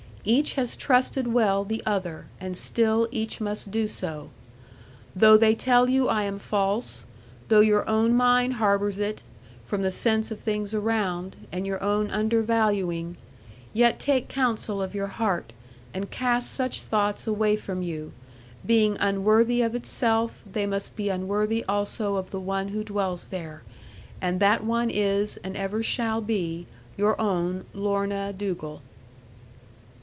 [0.23, 4.29] Each has trusted well the other; and still each must do so.
[5.15, 7.05] Though they tell you I am false,
[7.47, 9.23] though your own mind harbours it,
[9.65, 13.17] from the sense of things around, and your own undervaluing,
[13.73, 15.53] yet take counsel of your heart,
[15.91, 18.11] and cast such thoughts away from you;
[18.63, 23.63] being unworthy of itself they must be unworthy also of the one who dwells there;
[24.21, 28.83] and that one is, and ever shall be, your own Lorna Dugal.'